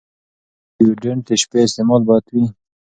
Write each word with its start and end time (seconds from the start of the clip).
ایا 0.79 0.93
ډیوډرنټ 0.99 1.23
د 1.27 1.31
شپې 1.41 1.59
استعمال 1.65 2.01
باید 2.07 2.25
وي؟ 2.33 2.43